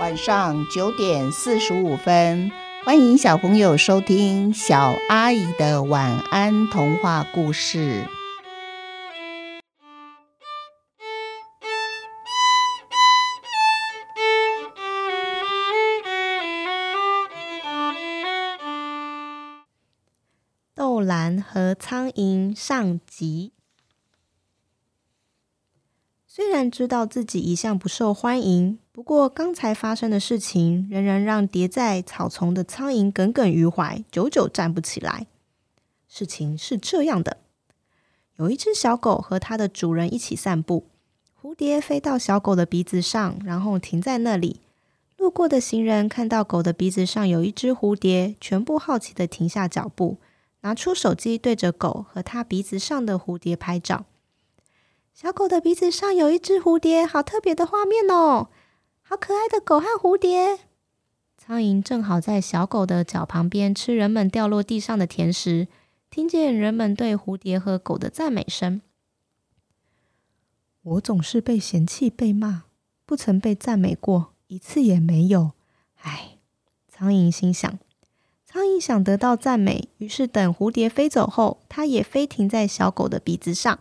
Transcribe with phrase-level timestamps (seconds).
[0.00, 2.50] 晚上九点四十五分，
[2.84, 8.04] 欢迎小朋友收听小阿姨的晚安童话故事。
[20.74, 23.52] 豆兰和苍蝇上集。
[26.36, 35.28] 虽然知道自己一向不受欢迎，不过刚才发生的事情仍然让叠在草丛的苍蝇耿耿于怀，久久站不起来。
[36.08, 37.36] 事情是这样的：
[38.34, 40.88] 有一只小狗和它的主人一起散步，
[41.40, 44.58] 蝴蝶飞到小狗的鼻子上，然后停在那里。
[45.16, 50.16] 路过的行人看到狗的鼻子上有一只蝴蝶，全部好奇地停下脚步，
[50.62, 54.06] 拿出手机对着狗和它鼻子上的蝴蝶拍照。
[55.14, 58.48] 小狗的鼻子上有一只蝴蝶，好特别的画面哦！
[59.00, 60.58] 好可爱的狗和蝴蝶。
[61.38, 65.68] 苍蝇正好在小狗的脚旁边吃人们掉落地上的甜食，
[66.10, 68.82] 听见人们对蝴蝶和狗的赞美声。
[70.82, 72.64] 我总是被嫌弃、被骂，
[73.06, 75.52] 不曾被赞美过一次也没有。
[76.00, 76.38] 唉，
[76.88, 77.78] 苍蝇心想。
[78.44, 83.78] 苍蝇想得到赞美，于是等蝴蝶飞走后，它也飞停在小狗的鼻子上。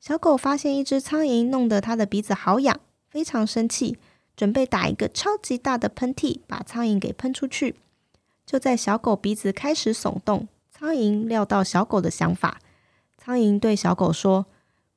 [0.00, 3.98] 小狗发现一只苍蝇，弄得它的鼻子好痒，非常生气，
[4.36, 7.74] 准备打一个超级大的喷嚏，把苍蝇给喷出去。
[8.46, 12.60] 就在小狗鼻子开始耸动，苍蝇料到小狗的想法，
[13.18, 14.46] 苍蝇对小狗说：“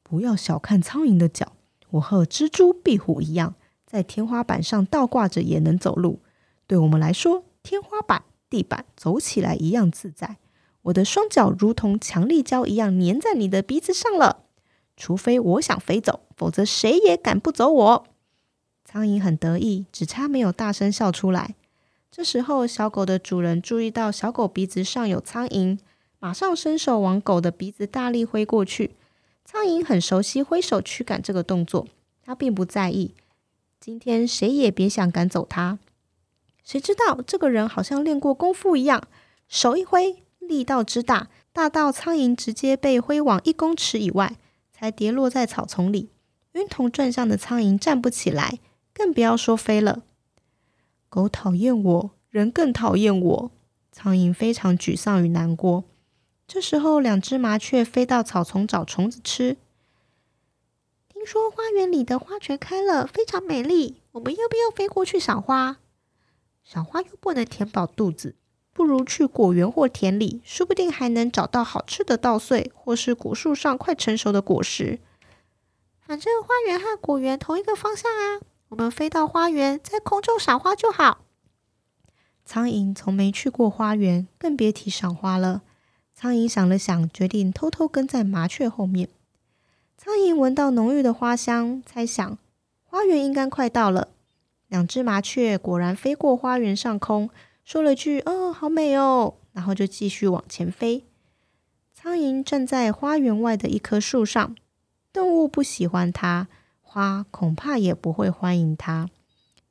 [0.04, 1.54] 不要小看苍蝇的脚，
[1.90, 3.56] 我和蜘蛛、壁虎一样，
[3.88, 6.20] 在天花板上倒挂着也能走路。
[6.68, 10.38] 对我们来说，天花板、地板走起来一样自在。
[10.84, 14.46] 我的双脚如同强力胶一样粘在你的鼻子上了。”
[15.02, 18.06] 除非我想飞走，否则谁也赶不走我。
[18.86, 21.56] 苍蝇很得意，只差没有大声笑出来。
[22.12, 25.80] 这时候，小狗的主人注意到小狗鼻子上有苍蝇，
[26.20, 28.92] 马上伸手往狗的鼻子大力挥过去。
[29.44, 31.88] 苍蝇很熟悉挥手驱赶这个动作，
[32.24, 33.16] 它并不在意。
[33.80, 35.80] 今天谁也别想赶走它。
[36.64, 39.02] 谁知道这个人好像练过功夫一样，
[39.48, 44.36] 手一挥，力道之大，大到苍蝇直接被挥往一公尺以外。
[44.82, 46.10] 才跌落在草丛里，
[46.54, 48.58] 晕头转向的苍蝇站不起来，
[48.96, 50.02] 更不要说飞了。
[51.08, 53.52] 狗讨厌我，人更讨厌我。
[53.92, 55.84] 苍蝇非常沮丧与难过。
[56.48, 59.58] 这时候，两只麻雀飞到草丛找虫子吃。
[61.08, 64.02] 听说花园里的花全开了，非常美丽。
[64.14, 65.78] 我们要不要飞过去赏花？
[66.64, 68.34] 赏花又不能填饱肚子。
[68.74, 75.00] 不如去果园或田里，说不定还能找到好吃的稻穗，或是果树上快成熟的果实。
[76.00, 81.26] 反正花园和果园同一个方向啊，我们飞到花园，在空中赏花就好。
[82.46, 85.62] 苍蝇从没去过花园，更别提赏花了。
[86.14, 89.10] 苍蝇想了想，决定偷偷跟在麻雀后面。
[89.98, 92.38] 苍蝇闻到浓郁的花香，猜想
[92.84, 94.10] 花园应该快到了。
[94.68, 97.30] 两只麻雀果然飞过花园上空。
[97.64, 101.06] 说了句“哦，好美哦”，然后就继续往前飞。
[101.94, 104.56] 苍蝇站在花园外的一棵树上，
[105.14, 106.48] 动物不喜欢它，
[106.82, 109.10] 花恐怕也不会欢迎它。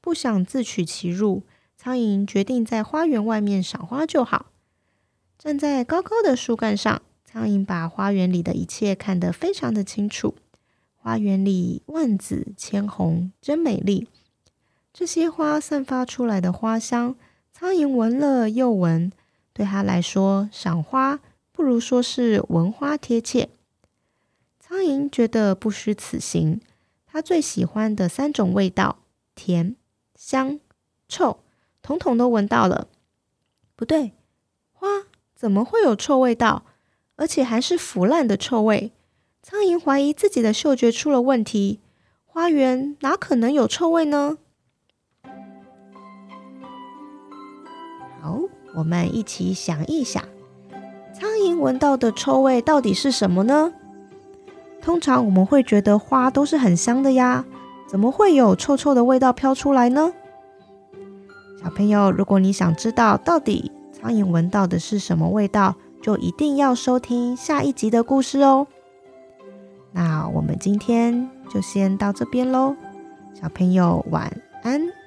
[0.00, 1.42] 不想自取其辱，
[1.76, 4.46] 苍蝇决定在花园外面赏花就好。
[5.36, 10.36] 站在高高的树干上，苍蝇把花园里的一切看得非常的清楚。
[10.94, 14.06] 花园里万紫千红，真美丽。
[14.92, 17.16] 这些花散发出来的花香。
[17.60, 19.12] 苍蝇闻了又闻，
[19.52, 21.20] 对他来说，赏花
[21.52, 23.50] 不如说是闻花贴切。
[24.58, 26.62] 苍蝇觉得不虚此行，
[27.04, 29.00] 他最喜欢的三种味道——
[29.36, 29.76] 甜、
[30.14, 30.58] 香、
[31.06, 31.40] 臭，
[31.82, 32.88] 统统都闻到了。
[33.76, 34.12] 不对，
[34.72, 34.88] 花
[35.36, 36.64] 怎么会有臭味道？
[37.16, 38.90] 而且还是腐烂的臭味。
[39.42, 41.80] 苍蝇怀疑自己的嗅觉出了问题。
[42.24, 44.38] 花园哪可能有臭味呢？
[48.74, 50.22] 我们一起想一想，
[51.12, 53.72] 苍蝇闻到的臭味到底是什么呢？
[54.80, 57.44] 通常我们会觉得花都是很香的呀，
[57.86, 60.12] 怎么会有臭臭的味道飘出来呢？
[61.62, 68.66] 小朋友，如果你想知道到底苍蝇闻到的是什么味道，就一定要收听下一集的故事哦。
[69.92, 72.74] 那我们今天就先到这边喽，
[73.34, 74.99] 小朋友晚安。